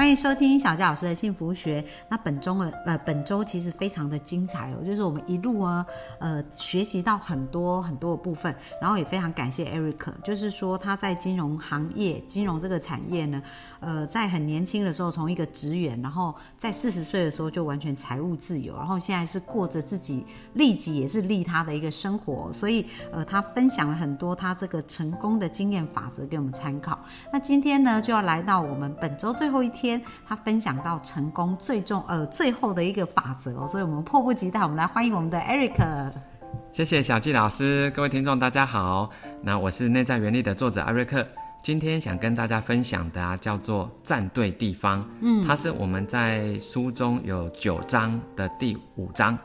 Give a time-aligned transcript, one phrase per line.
[0.00, 1.84] 欢迎收听小佳老师的幸福学。
[2.08, 5.84] 那本周的呃本周其实非常的精彩哦，就是我们一路啊
[6.18, 13.42] 呃学习到很多很多的部分，然后也非常感谢 Eric，就是说他在金融行业、金融这个产业呢，
[13.80, 20.24] 呃在很年轻的时候从一个职员，然后在四十岁的时候就完全财务自由，然后现在是过着自己
[20.54, 26.98] 利己也是利他的一个生活，所以呃他分享了很多他这个成功的经验法则给我们参考。
[27.30, 29.89] 那今天呢就要来到我们本周最后一天。
[30.26, 36.12] 他分享到成功最重呃最后的一个法则哦，所以我们迫不及待，我们来欢迎我们的 Eric。
[36.72, 39.08] 谢谢小纪老师，各位听众大家好，
[39.42, 41.26] 那我是内在原力的作者艾瑞克，
[41.62, 49.38] 今天想跟大家分享的啊叫做站对地方，嗯，它是我们在书中有九章的第五章，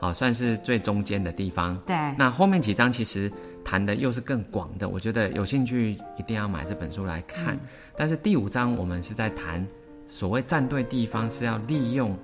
[0.00, 3.30] 好算是最中间的地方，对，那后面几章其实
[3.64, 7.58] 谈的又是更广的，我觉得有兴趣一定要买这本书来看，
[7.96, 9.66] 但是第五章我们是在谈。
[10.08, 12.14] 所谓站对地方，是要利用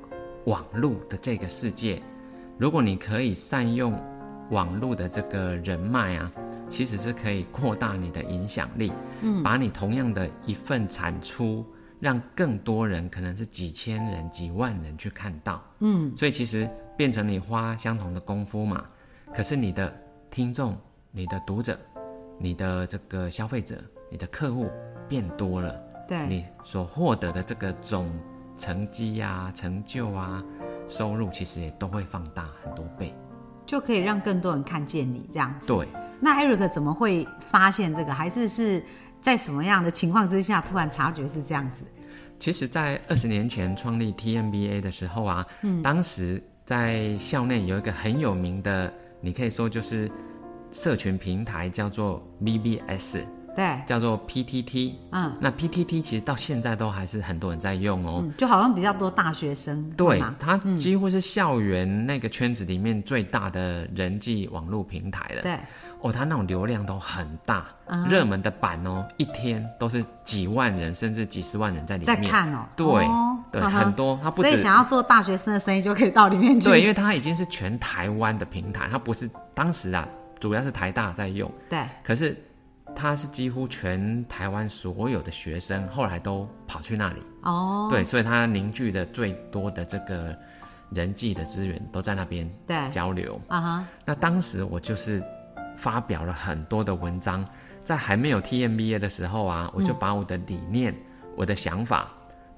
[0.44, 2.02] 网络的这个世界。
[2.58, 3.98] 如果你可以善用
[4.50, 6.30] 网络的这个人脉啊，
[6.68, 8.92] 其实是可以扩大你的影响力。
[9.22, 11.64] 嗯，把你同样的一份产出，
[11.98, 15.62] 让更多人，可能是几千人、几万人去看到。
[15.78, 18.84] 嗯，所以其实变成你花相同的功夫嘛，
[19.32, 19.96] 可是你的
[20.30, 20.76] 听众、
[21.10, 21.78] 你的读者、
[22.38, 23.76] 你的这个消费者、
[24.10, 24.70] 你的客户
[25.08, 25.74] 变多了。
[26.08, 28.10] 对你所获得的这个总
[28.56, 30.42] 成绩呀、成就啊、
[30.88, 33.14] 收入，其实也都会放大很多倍，
[33.66, 35.66] 就可以让更多人看见你这样子。
[35.66, 35.86] 对，
[36.18, 38.14] 那 Eric 怎么会发现这个？
[38.14, 38.82] 还是是
[39.20, 41.84] 在什么样的情况之下突然察觉是这样子？
[42.38, 48.90] 其实，在二十年前创立 TMBA 的时候啊，嗯，当时在校内有一个很有名的，
[49.20, 50.10] 你可以说就是
[50.72, 53.18] 社群平台，叫做 BBS。
[53.56, 65.58] 对，叫做 PTT，嗯，那 PTT 其实到现在都还是很多人在用哦，就好像比较多大学生，对，它几乎是校园那个圈子里面最大的人际网络平台了，对，
[66.02, 67.66] 哦，它那种流量都很大，
[68.08, 72.22] 热门的版哦，一天都是几万人甚至几十万人在里面。
[72.22, 72.86] 在看哦，对，
[73.50, 80.06] 对，很多，它不所以想要做大学生的生意就可以到里面去，对，因为它已经是全台湾的平台，它不是当时啊，
[80.40, 82.36] 主要是台大在用，对，可是。
[82.96, 87.86] 他是几乎全台湾所有的学生，后来都跑去那里哦。
[87.90, 90.36] 对，所以他凝聚的最多的这个
[90.90, 93.84] 人际的资源都在那边对交流啊哈。
[94.06, 95.22] 那当时我就是
[95.76, 97.46] 发表了很多的文章，
[97.84, 100.92] 在还没有 TMBA 的时候啊，我就把我的理念、
[101.36, 102.08] 我的想法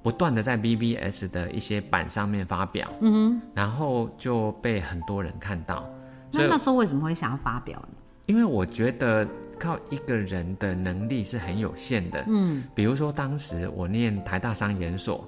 [0.00, 5.84] 不断的在 BBS 的一些版上面发表，嗯哼，然后就被很多人看到。
[6.32, 7.96] 那那时候为什么会想要发表呢？
[8.26, 9.26] 因为我觉得。
[9.60, 12.24] 靠一个人的能力是很有限的。
[12.26, 15.22] 嗯，比如说当时我念台大商研所，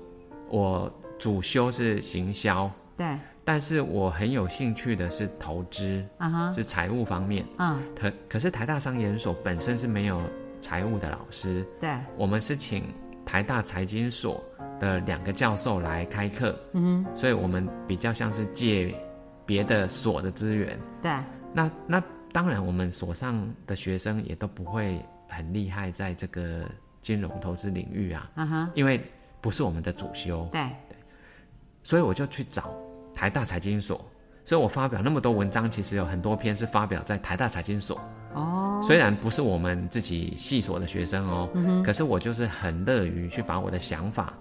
[0.49, 3.07] 我主修是行销，对，
[3.45, 7.45] 但是我很有兴趣的是投资，啊哈，是财务方面。
[7.59, 10.19] 嗯，可可是台大商研所本身是没有
[10.63, 12.85] 财务的老师，对，我们是请
[13.27, 14.43] 台大财经所
[14.81, 18.95] 的两个教授来开课，嗯哼，所以我们比较像是借
[19.47, 21.13] 别的所的资源，对，
[21.53, 22.03] 那那。
[22.35, 24.99] 当然，我们所上的学生也都不会
[25.29, 26.65] 很厉害，在这个
[27.03, 28.99] 金融投资领域啊，嗯哼，因为
[29.43, 30.63] 不是我们的主修，对。
[30.89, 30.97] 对，
[31.83, 32.75] 所以我就去找
[33.15, 34.03] 台大财经所，
[34.47, 38.01] 所以我发表那么多文章，其实有很多篇是发表在台大财经所，
[38.33, 44.33] 哦，虽然不是我们自己系所的学生哦，嗯，可是我就是很乐于去把我的想法。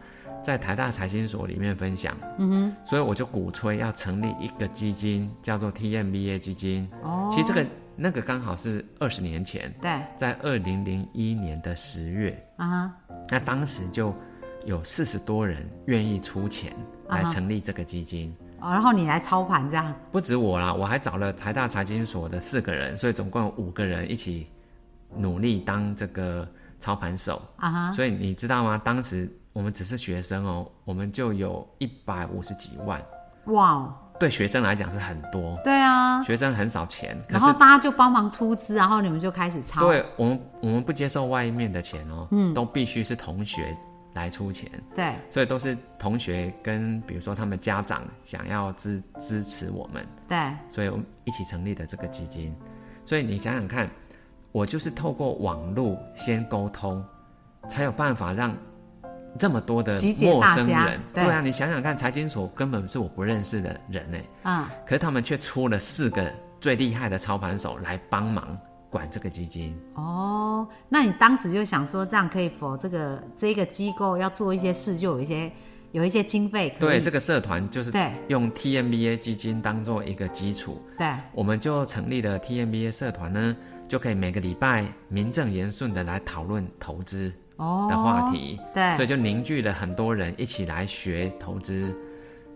[0.43, 6.89] 在台大财经所里面分享，嗯哼，所以我就鼓吹要成立一个基金，叫做 TMBA 基金。
[7.03, 7.65] 哦，其实这个
[7.95, 12.91] 那个刚好是二十年前，对，在二零零一年的十月，啊，
[13.29, 14.13] 那当时就
[14.65, 16.73] 有四十多人愿意出钱
[17.07, 18.35] 来成立这个基金。
[18.61, 19.93] 哦，然后你来操盘这样？
[20.11, 24.47] 不止我啦，我还找了台大财经所的四个人，所以总共有五个人一起
[25.15, 26.47] 努力当这个
[26.79, 27.41] 操盘手。
[27.57, 28.81] 啊哈，所以你知道吗？
[28.83, 29.31] 当时。
[29.53, 33.01] 我们只是学生哦，我们就有一百五十几万，
[33.45, 33.93] 哇！
[34.19, 39.87] 对学生来讲是很多，对啊，学生很少钱，然后大家就帮忙出资，然后你们就开始抄。
[39.87, 43.75] 对我们，我们不接受外面的钱哦，嗯，都必须是同学
[44.13, 50.37] 来出钱，对，所以都是同学跟比如说他们家长想要支支持我们，对，
[50.69, 52.55] 所以我们一起成立的这个基金，
[53.05, 53.89] 所以你想想看。
[54.53, 57.01] 我就是透过网络先沟通，
[57.69, 58.53] 才有办法让
[59.39, 61.23] 这么多的陌生人，对。
[61.23, 68.57] 啊，你想想看，财经所根本是我不认识的人呢，嗯，可是他们却出了四个最厉害的操盘手来帮忙
[68.89, 69.75] 管这个基金。
[69.95, 75.51] 哦，那你当时就想说，这样可以否这个这个机构要做一些事，就有一些
[75.93, 78.11] 有一些经费可以对，这个社团就是对。
[78.27, 81.07] 用 TMBA 基金当做一个基础，对。
[81.33, 83.55] 我们就成立了 TMBA 社团呢，
[83.87, 87.29] 就可以每个礼拜名正言顺的来讨论投资。
[87.29, 87.40] 哦
[87.89, 91.95] 的话题，对，所以就凝聚了很多人一起来学投资。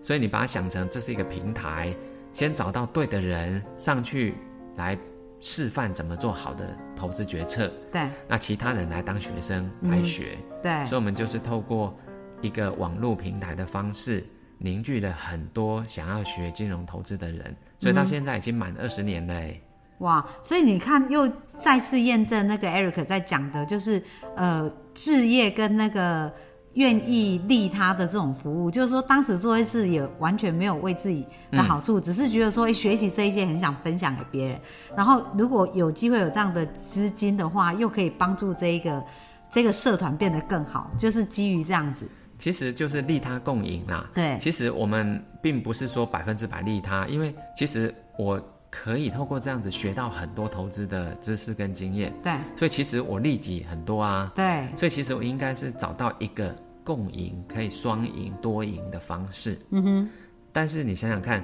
[0.02, 1.96] 所以你把它想成这是一个平台，
[2.34, 4.36] 先找到对的人上去
[4.76, 4.96] 来
[5.40, 10.38] 示范怎么做好的投资决策，对那其他人来当学生来学。
[10.62, 11.98] 对所以我们就是透过
[12.42, 14.24] 一个网络平台的方式，
[14.60, 19.60] 凝聚了很多想要学金融投资的人，所以到现在已经满二十年了哎。
[20.00, 24.02] 哇，所以你看，又再次验证那个 Eric 在讲的，就是
[24.36, 26.32] 呃，置业跟那个
[26.74, 34.60] 愿意利他的这种服务，就是说当时做一次也完全没有为自己的好处，只是觉得说，哎，学习这一些很想分享给别人，
[34.98, 39.02] 然后如果有机会有这样的资金的话，又可以帮助这一个
[39.50, 42.06] 这个社团变得更好，就是基于这样子，
[42.38, 44.06] 其实就是利他共赢啦。
[44.14, 44.38] 对。
[44.42, 48.42] 其实我们并不是说百分之百利他，因为其实我
[48.78, 54.34] 可以透过这样子学到很多投资的知识跟经验，对所以其实我利己很多啊。
[54.36, 59.58] 对，所以其实我应该是找到一个共赢、可以双赢、多赢的方式。
[59.70, 60.10] 嗯哼。
[60.52, 61.42] 但是你想想看，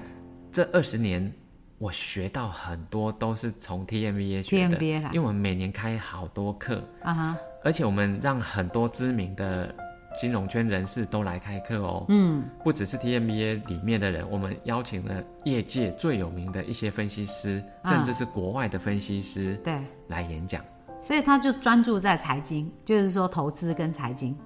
[0.52, 1.32] 这二十年
[1.78, 9.74] 我学到很多都是从 TMBA 学的 TMBA 啦因为我们每年开好多课，啊哈，而且我们让很多知名的
[10.18, 12.06] 金融圈人士都来开课哦。
[12.10, 17.92] 嗯，不只是 TMBA 里面的人，我们邀请了业界最有名的一些分析师，啊。
[17.92, 20.64] 甚至是国外的分析师对，来演讲。
[21.02, 24.38] 所以他就专注在财经，就是说投资跟财经，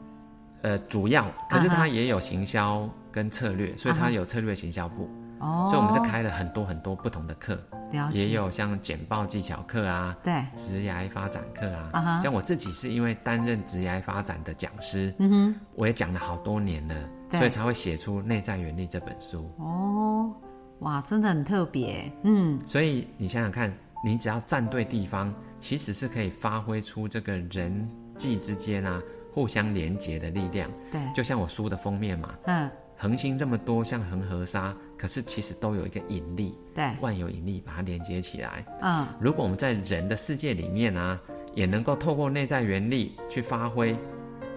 [0.62, 5.10] 呃，主要，可是他也有行销跟策略，所以他有策略行销部，
[5.40, 7.60] 哦，所以我们是开了很多很多不同的课，
[7.96, 12.20] 了解，也有像简报技巧课啊、对，职涯发展课啊。
[12.22, 16.96] 像我自己是因为担任职涯发展的讲师，嗯哼，我也讲了好多年了，
[17.32, 19.50] 所以才会写出《内在原力》这本书。
[19.58, 20.34] 哦，
[20.80, 29.02] 哇，真的很特别，嗯，所以你想想看，你只要站对地方，其实是可以发挥出这个人际之间啊
[29.34, 30.70] 互相连结的力量。
[30.92, 38.66] 对，就像我书的封面嘛，嗯，恒星这么多，像恒河沙，可是其实都有一个引力，对，万有引力把它连接起来。
[38.82, 41.20] 嗯，如果我们在人的世界里面啊，
[41.54, 43.98] 也能够透过内在原力去发挥，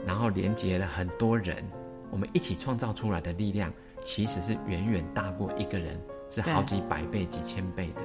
[0.06, 1.56] 然后连接了很多人，
[2.10, 6.00] 我们一起创造出来的力量，其实是远远大过一个人，
[6.30, 8.02] 是好几百倍、几千倍的。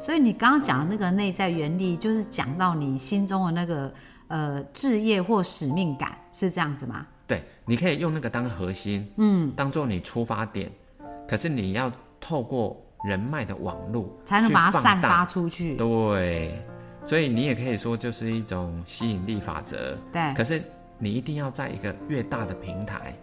[0.00, 3.92] 所以你刚刚讲的那个内在原力，就是讲到你心中的那个
[4.28, 7.06] 呃置业或使命感，是这样子吗？
[7.26, 10.70] 对，你可以用那个当核心，嗯，当做你出发点，
[11.28, 11.90] 可是你要
[12.20, 15.76] 透过人脉的网路才能把它散发出去。
[15.76, 16.62] 对，
[17.04, 19.96] 所以你也可以说就是一种吸引力法则。
[20.12, 20.62] 对可是
[20.98, 23.14] 你一定要在一个越大的平台，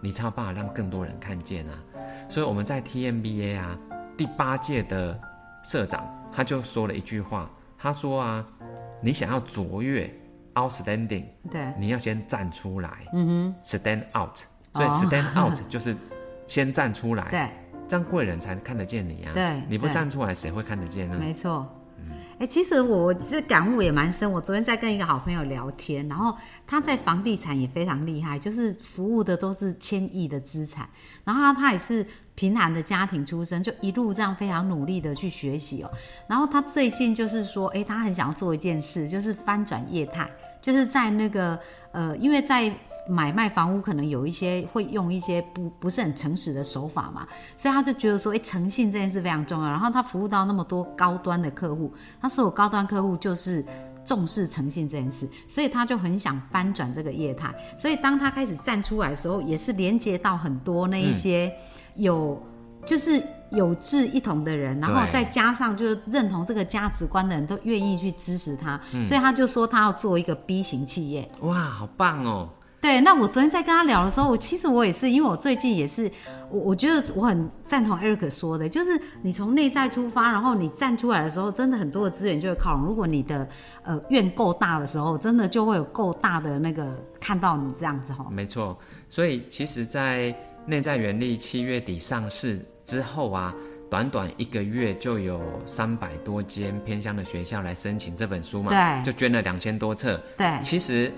[0.00, 1.74] 你才有办法让更多人看见啊。
[2.28, 3.78] 所以我们在 TMBA 啊
[4.16, 5.18] 第八届的
[5.62, 8.46] 社长他就说了一句话，他说啊，
[9.02, 10.08] 你想要卓越
[10.54, 14.36] outstanding，对你要先站出来，嗯哼，stand out。
[14.72, 15.96] 所以 stand out 就是
[16.46, 17.48] 先站出来，哦对，
[17.88, 19.32] 这样贵人才看得见你啊。
[19.34, 21.16] 对你不站出来，谁会看得见呢？
[21.18, 21.76] 没错。
[22.38, 24.30] 哎、其实我这感悟也蛮深。
[24.32, 26.34] 我昨天在跟一个好朋友聊天，然后
[26.66, 30.88] 他在房地产也非常厉害，就是服务的都是千亿的资产。
[31.24, 32.06] 然后他他也是
[32.40, 35.90] 贫寒的家庭出身，就一路这样非常努力的去学习哦。
[36.26, 40.26] 然后他最近就是说，哎、他很想要做一件事，就是翻转业态，
[40.58, 41.60] 就是在那个
[41.92, 42.74] 呃，因为在
[43.06, 47.28] 买卖房屋可能有一些会用一些不不是很诚实的手法嘛，
[47.58, 49.68] 所以他就觉得说，哎，诚信这件事非常重要。
[49.68, 51.92] 然后他服务到那么多高端的客户，
[52.22, 53.62] 他所有高端客户就是
[54.02, 57.54] 重视诚信这件事，所以他就很想翻转这个业态。
[57.78, 61.52] 所以当他开始站出来的时候，也是连接到很多那一些
[61.96, 62.40] 有、
[62.84, 71.28] 就是有志一同的人，然后再加上就是认同这个价值观的人都愿意去支持他，嗯所以他就说他要做一个 B 型企业。
[71.40, 72.48] 哇，好棒哦！
[72.80, 76.10] 对，那我昨天在跟他聊的时候，我其实我也是，因为我最近也是，
[76.48, 82.86] 我我觉得我很赞同 Eric 说的，就是你从内在出发，然后你站出来的时候，真的很多的资源就会靠拢。
[82.86, 83.46] 如果你的
[83.82, 86.86] 呃愿够大的时候，真的就会有够大的那个
[87.20, 88.26] 看到你这样子哈。
[88.30, 88.74] 没错，
[89.10, 90.34] 所以其实，在
[90.66, 93.54] 内在原力七月底上市之后啊，
[93.90, 100.20] 短短一个月就有三百多间偏乡的学校来申请这本书嘛，对就捐了两千多册。
[100.36, 101.10] 对，其实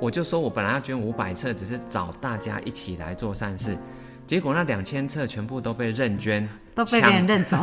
[0.00, 3.76] 我就说我本来要捐五百册，只是找大家一起来做善事，
[4.26, 7.58] 结果那两千册全部都被认捐，都被别人认走。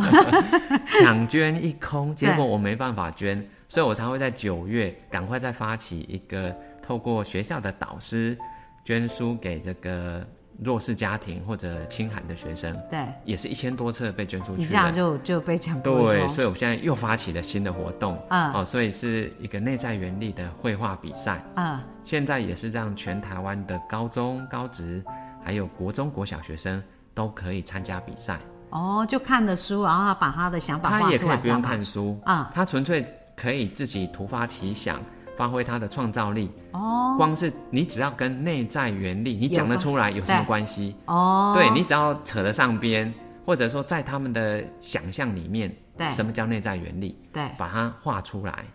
[1.02, 8.38] 抢捐一空，结果我没办法捐，所以我才会在九月赶快再发起一个，透过学校的导师
[8.84, 10.26] 捐书给这个
[10.64, 14.92] 弱势家庭或者清寒的学生，对，也是一千多册被捐出去一下了。
[14.92, 18.54] 就就被抢过对，所以我现在又发起了新的活动，嗯。
[18.54, 25.04] 哦，所以是一个内在原力的绘画比赛，嗯，现在也是让全台湾的高中、高职，
[25.44, 26.82] 还有国中、国小学生
[27.16, 28.40] 都可以参加比赛。
[28.70, 33.04] 哦，就看的书，然后他把他的想法画出来，他也可以不用看书啊他纯粹
[33.36, 35.02] 可以自己突发奇想，
[35.38, 36.52] 发挥他的创造力。
[36.72, 37.16] 哦。
[37.18, 40.96] 光是你只要跟内在原力，你讲得出来有什么关系？
[41.06, 43.14] 哦，对你只要扯得上边，
[43.46, 46.08] 或者说在他们的想象里面，对。
[46.10, 47.18] 什么叫内在原力？
[47.34, 48.66] 对，把它画出来，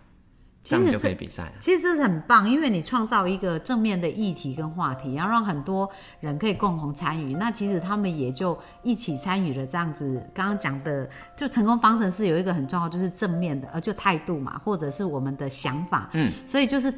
[0.67, 1.51] 这样就可以比赛了。
[1.59, 7.33] 其实这是很棒，因为你创造一个正面的议题跟话题，然后让很多人可以共同参与。
[7.35, 10.21] 那其实他们也就一起参与了这样子。
[10.33, 16.09] 刚刚讲的，就成功方程式有一个很重要，就是正面的，呃，就态度嘛，或者是我们的想法。
[16.13, 16.93] 嗯，所以就是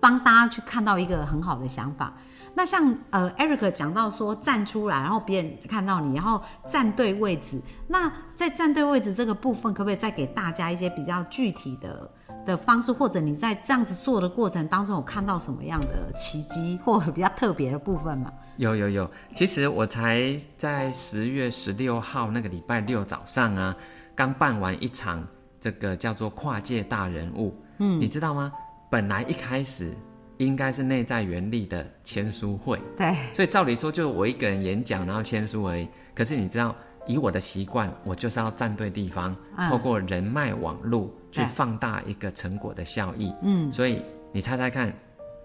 [0.00, 2.12] 帮大家去看到一个很好的想法。
[2.54, 7.58] 那像呃，Eric 讲到说站出来，然后别人看到你，然后站对位置。
[7.88, 12.10] 那在站对位置这个部分，可不可以再给大家一些比较具体的
[12.44, 18.32] 的方式，或者你在这样子做的过程当中，有看到什么样的奇迹或比较特别的部分吗？
[18.56, 23.74] 有有有，其实我才在十月十六号那个礼拜六早上啊，
[24.14, 25.26] 刚办完一场
[25.60, 28.52] 这个叫做跨界大人物，嗯，你知道吗？
[28.90, 29.90] 本来一开始
[30.36, 35.88] 应该是内在原力的签书会，对，所以照理说就我一个人演讲然后签书而已。
[36.14, 43.34] 可是你知道，以我的习惯，我就是要站对地方，嗯透过人脉网路去放大一个成果的效益。
[43.42, 44.92] 嗯，所以你猜猜看，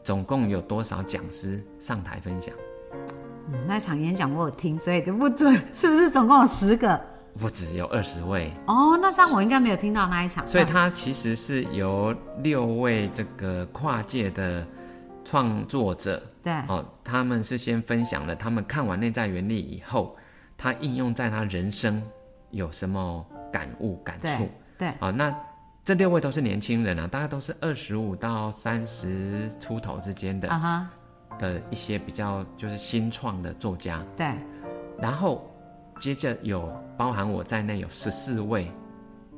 [0.04, 2.54] 总共有多少讲师上台分享？
[3.50, 7.00] 嗯那场演讲我有听，所以就不准，是不是总共有十个？
[7.40, 10.46] 不只有二十位，哦，那这样我应该没有听到那一场。
[10.48, 14.66] 所以它其实是由六位这个跨界的
[15.24, 20.18] 创作者对哦，他们是先分享了他们看完内在原理以后，
[20.58, 22.02] 他应用在他人生
[22.50, 25.34] 有什么感悟感触对对啊、那
[25.88, 30.90] 这六位都是年轻人啊，大概都是二十五到三十出头之间的、啊哈，
[31.40, 34.28] 的一些比较就是新创的作家，对。
[35.00, 35.50] 然后
[35.98, 38.70] 接着有包含我在内有十四位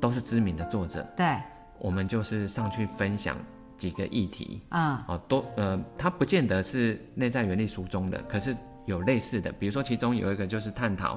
[0.00, 1.36] 都是知名的作者，对，
[1.78, 3.36] 我们就是上去分享
[3.76, 4.98] 几个议题，嗯。
[5.06, 11.16] 哦，都呃，它不见得是内在原理书中的，可是有类似的，比如说其中有一个就是探讨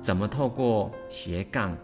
[0.00, 1.76] 怎么透过斜杠，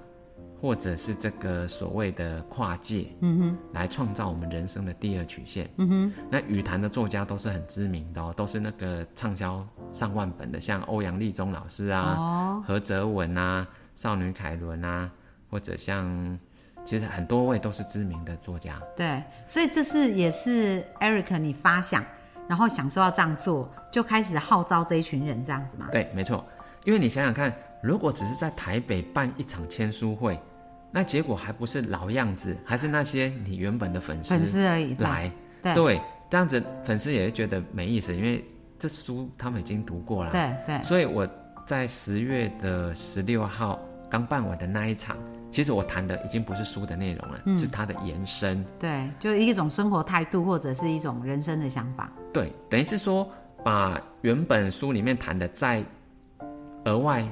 [0.60, 6.12] 或者是这个所谓的跨界，嗯哼，来创造我们人生的第二曲线，嗯哼。
[6.30, 15.10] 那语坛的作家都是很知名的哦，都是那个畅销上万本的，像欧阳立中老师啊，哦，何泽文啊，少女凯伦啊，
[15.48, 16.38] 或者像
[16.84, 18.80] 其实很多位都是知名的作家。
[18.96, 22.04] 对，所以这是也是 Eric 你发想，
[22.48, 25.86] 然后想说要这样做，就开始号召这一群人这样子嘛。
[25.92, 26.44] 对，没错，
[26.84, 30.38] 因为你想想看，如果只是在台北办一场签书会，
[30.90, 34.94] 那结果还不是老样子，还是那些你原本的粉丝粉丝而已。
[34.96, 35.30] 来，
[35.62, 38.44] 对对，这样子粉丝也会觉得没意思，因为
[38.78, 40.32] 这书他们已经读过了。
[40.32, 41.28] 对对所以我
[41.66, 43.78] 在十月的十六号
[44.10, 45.16] 刚办完的那一场，
[45.50, 48.64] 其实我谈的已经不是书的内容了，嗯是它的延伸。
[48.78, 52.10] 对，就一种生活态度或者是一种人生的想法。
[52.32, 53.30] 对，等于是说
[53.62, 55.84] 把原本书里面谈的再
[56.84, 57.22] 额外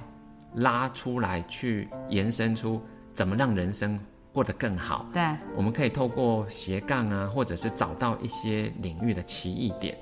[0.57, 2.83] 拉出来，去延伸出
[3.15, 3.99] 怎么让人生
[4.33, 5.07] 过得更好。
[5.13, 5.23] 对，
[5.55, 9.97] 我们可以透过斜杠啊，或者是找到一些领域的奇异点，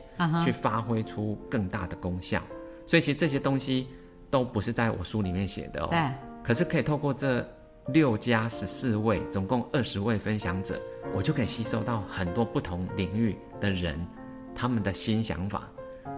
[0.44, 2.40] 去发挥出更大的功效。
[2.86, 3.88] 所以其实这些东西
[4.30, 5.88] 都不是在我书里面写的哦。
[5.90, 6.00] 对，
[6.42, 7.46] 可是可以透过这
[7.88, 10.80] 六加十四位，总共二十位分享者，
[11.14, 13.98] 我就可以吸收到很多不同领域的人
[14.54, 15.68] 他们的新想法。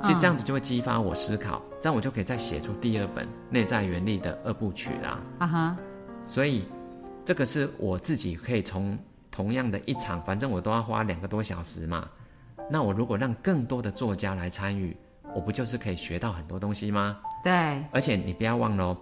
[0.02, 5.20] 其实这样子就会激发我思考，这样我就可以再写出第二本《内在原力》的二部曲啦。
[5.38, 5.76] 啊哈，
[6.22, 6.66] 所以
[7.24, 8.98] 这个是我自己可以从
[9.30, 12.08] 同样的一场，反正我都要花两个多小时嘛。
[12.70, 14.96] 那我如果让更多的作家来参与，
[15.34, 17.18] 我不就是可以学到很多东西吗？
[17.44, 17.52] 对，
[17.92, 18.96] 而且你不要忘了哦，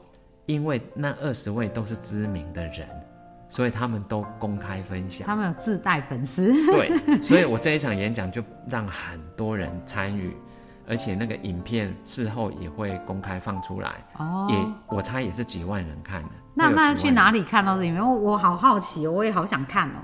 [0.46, 2.86] 因为那二十位都是知名的人，
[3.48, 5.26] 所以他们都公开分享。
[5.26, 6.52] 他们有自带粉丝。
[6.70, 10.36] 对， 所以我这一场演讲就让很多人参与，
[10.86, 14.56] 而且那个影片事后也会公开放出来，哦，也
[14.88, 16.28] 我猜也是几万人看的。
[16.54, 18.02] 那那去哪里看到这里面？
[18.02, 19.94] 我我好好奇哦，我也好想看哦。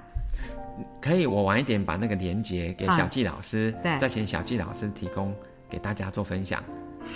[1.01, 5.35] 可以，我晚一点把那个连接给小纪老师，对再请小纪老师提供
[5.69, 6.63] 给大家做分享，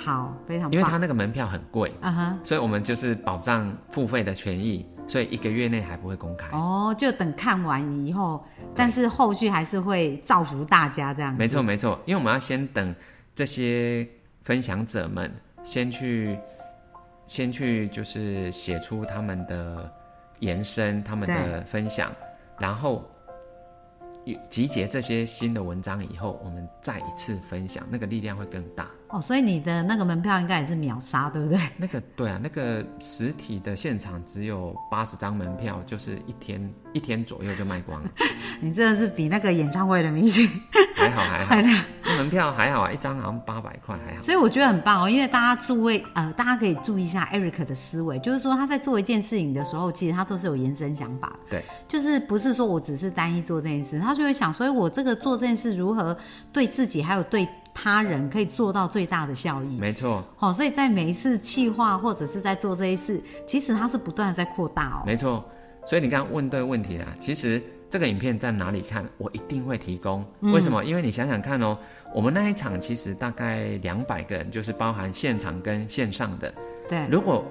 [0.05, 0.73] 好，非常棒。
[0.73, 6.49] 因为他那个门票很贵，啊哈，所以我们就是保障付费的权益，所以一个月内还不会公开。
[6.57, 8.45] 哦，就等看完以后，
[8.75, 11.39] 但是后续还是会造福大家这样子。
[11.39, 12.95] 没错没错，因为我们要先等
[13.35, 14.09] 这些
[14.43, 15.33] 分享者们
[15.65, 16.39] 先去，
[17.27, 19.93] 先去就是写出他们的
[20.39, 22.15] 延伸，他们的分享，
[22.59, 23.03] 然后
[24.49, 28.89] 集结这些新的文章以后，我们再一次分享，那个力量会更大。
[29.09, 31.59] 哦，所以你的那个门票应该也是秒杀，对不对？
[31.77, 38.11] 那个对啊，那个实体的现场只有八十张门票，就是一天一天左右就卖光了，
[38.61, 40.49] 你真的是比那个演唱会的明星
[40.97, 41.85] 还好 还好。
[42.07, 44.23] 那门票还好啊，一张好像八百块还好。
[44.23, 51.51] 所以我觉得很棒哦，因为大家注意呃，大家可以注意一下 Eric 的思维，就是说他在做一件事情的时候，其实他都是有延伸想法的。
[51.51, 56.17] 对，就是不是说我只是单一做这件事，他就会想，所以我这个做这件事如何
[56.53, 59.79] 对自己还有对他人可以做到最大的效益。
[59.79, 65.03] 没错好、所以在每一次企划或者是在做这一事，其实它是不断的在扩大哦。
[65.05, 65.45] 没错，
[65.85, 67.07] 所以你刚刚问对问题啦。
[67.21, 70.25] 其实这个影片在哪里看，我一定会提供。
[70.41, 70.85] 为什么？
[70.85, 71.77] 因为你想想看哦，
[72.15, 76.55] 我们那一场其实大概两百个人，就是包含现场跟线上的。
[76.89, 77.45] 对，如果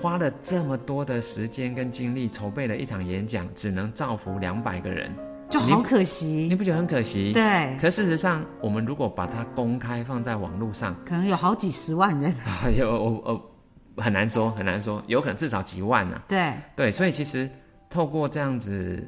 [0.00, 5.14] 花了这么多的时间跟精力筹备了一场演讲，只能造福两百个人，
[5.50, 6.56] 就好可惜你惜。
[6.56, 7.32] 不觉得很可惜？。
[7.32, 12.32] 对，可事实上，我们如果把它公开放在网络上，可能有好几十万人。
[12.64, 13.50] 哎呦，我
[13.96, 17.50] 我很难说，很难说，有可能至少几万呢、对，对，所以其实
[17.90, 19.06] 透过这样子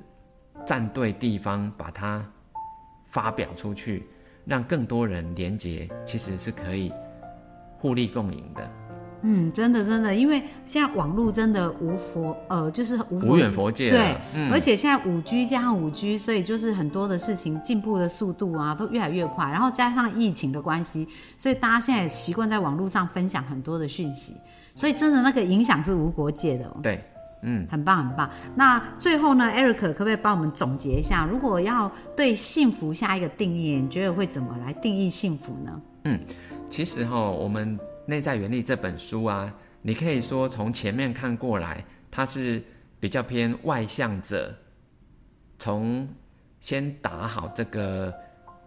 [0.66, 2.22] 站对地方，把它
[3.06, 4.04] 发表出去，
[4.44, 6.92] 让更多人连接，其实是可以
[7.78, 8.68] 互利共赢的，
[9.22, 19.44] 嗯，真的真的，因为现在网络真的无佛呃，就是无无远佛界对，嗯而且现在五 G 加上五 G，所以就是很多的事情进步的速度啊，都越来越快。
[19.46, 21.06] 然后加上疫情的关系，
[21.38, 24.36] 所以大家现在也习惯在网络上分享很多的讯息，
[24.74, 26.80] 所以真的那个影响是无国界的、哦。
[26.82, 27.00] 对，
[27.42, 28.28] 嗯，很棒，很棒。
[28.56, 35.80] 那最后呢，Eric 可不可以帮我们总结一下，如果要对幸福下一个定义，你觉得会怎么来定义幸福呢？
[36.04, 36.18] 嗯
[36.68, 42.62] 其实哈，我们《内在原力》这本书啊，你可以说从前面看过来，它是
[42.98, 44.54] 比较偏外向者，
[45.58, 46.08] 从
[46.60, 48.12] 先打好这个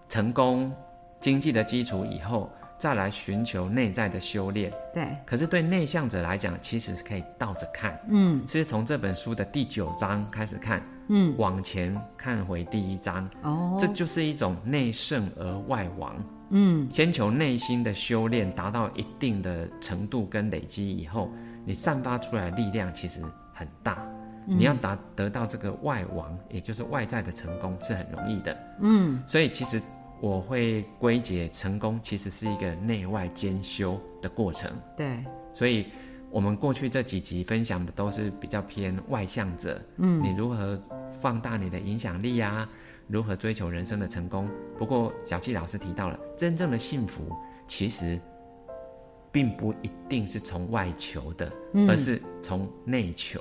[0.09, 0.71] 成功
[1.19, 4.71] 经济的基础以后，再来寻求内在的修炼。
[4.93, 8.43] 对，可是对内向者来讲，其实是可以倒着看，嗯。
[8.47, 16.15] 是从这本书的第九章开始看，嗯，往前看回第一章，哦，这就是一种内圣而外王。
[16.49, 21.31] 嗯先求内心的修炼达到一定的程度跟累积以后，
[21.65, 23.21] 你散发出来的力量其实
[23.53, 24.05] 很大。
[24.47, 28.55] 你要达得到这个外王，也就是外在的成功是很容易的。
[28.79, 29.81] 嗯，所以其实
[30.21, 34.71] 我会归结成功其实是一个内外兼修的过程。
[34.95, 35.17] 对，
[35.51, 35.87] 所以
[36.29, 40.79] 我们过去这几集分享的都是比较偏外向者，嗯，你如何
[41.19, 42.69] 放大你的影响力啊？
[43.07, 44.49] 如何追求人生的成功？
[44.77, 47.23] 不过小纪老师提到了，真正的幸福
[47.67, 48.19] 其实
[49.31, 51.51] 并不一定是从外求的，
[51.87, 53.39] 而是从内求，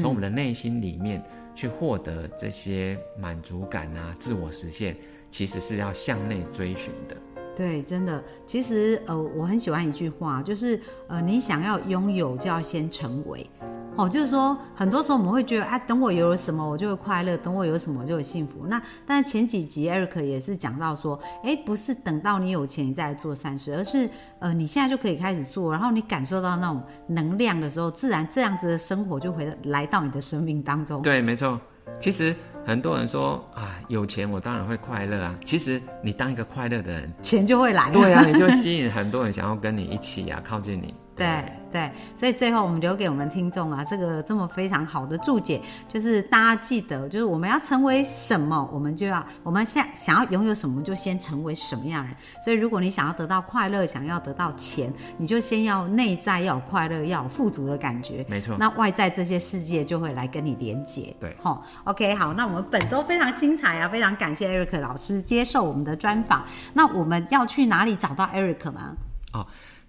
[0.00, 1.22] 从我们的内心里面
[1.54, 4.96] 去获得这些满足感啊、自我实现，
[5.30, 7.16] 其实是要向内追寻的。
[7.56, 13.48] 对，真的，其实呃，我很喜欢一句话，就是呃，你想要拥有，就要先成为。
[13.96, 18.66] 哦，就是说，很多时候我们会觉得，啊，等我有了什么，我就会快乐；等我有什么，我就会幸福。
[18.66, 31.00] 那但是前几集 Eric 也是讲到说，哎，不是等到你有钱你再来做善事，而是呃，你现在就可以开始做，然后你感受到那种能量的时候，自然这样子的生活就会来到你的生命当中。
[31.02, 31.60] 对，没错。
[32.00, 32.34] 其实
[32.66, 35.38] 很多人说啊，有钱我当然会快乐啊。
[35.44, 37.92] 其实你当一个快乐的人，钱就会来了。
[37.92, 40.92] 对啊，你就 吸引很多人想要跟你一起啊，靠近你。
[41.16, 52.16] 对对，所以最后我们留给我们听众啊，这个这么非常好的注解，就是大家记得，就是我们要成为什么，我们就要我们现想要拥有什么，就先成为什么样的人。
[52.44, 58.24] 所以如果你想要得到快乐，想要得到钱，你就先要内在要有快乐，要有富足的感觉。
[58.28, 58.56] 没错。
[58.58, 61.14] 那外在这些世界就会来跟你连接。
[61.20, 66.44] 对，好、o k 好，那我们本周非常精彩啊，非常感谢 Eric 老师接受我们的专访。
[66.72, 68.96] 那我们要去哪里找到 Eric 吗？
[69.32, 69.44] 哦，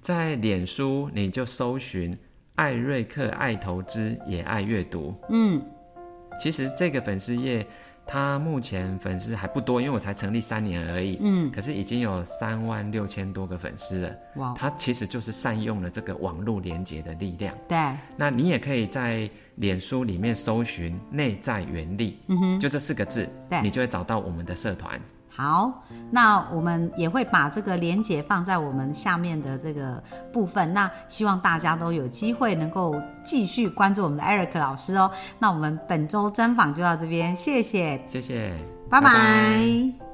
[0.06, 2.16] 在脸书你就搜寻
[2.54, 5.16] 艾瑞克爱投资也爱阅读。
[5.30, 5.60] 嗯，
[6.40, 7.66] 其实这个粉丝页
[8.06, 11.18] 他目前粉丝还不多，因为我才成立三年而已。
[11.22, 14.16] 嗯，可是已经有三万六千多个粉丝了。
[14.36, 17.58] 哇，他其实就是善用了这个网络连接的力量。
[17.68, 17.76] 对，
[18.16, 25.02] 那你也可以在脸书里面搜寻“内在原力”，嗯哼，就这四个字，对，你就会找到我们的社团。
[25.36, 30.74] 好，那我们也会把这个连接放在我们下面的这个部分。
[30.74, 35.12] 那希望大家都有机会能够继续关注我们的 Eric 老师哦。
[35.38, 38.54] 那我们本周专访就到这边，谢谢，谢谢，
[38.90, 40.05] 拜拜。